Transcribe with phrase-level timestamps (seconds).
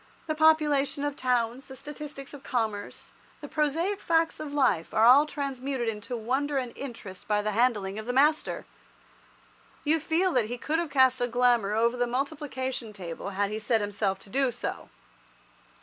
[0.25, 5.27] The population of towns, the statistics of commerce, the prosaic facts of life are all
[5.27, 8.65] transmuted into wonder and interest by the handling of the master.
[9.83, 13.59] You feel that he could have cast a glamour over the multiplication table had he
[13.59, 14.89] set himself to do so.